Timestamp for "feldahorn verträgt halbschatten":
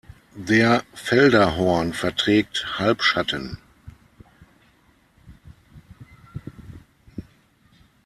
0.95-3.59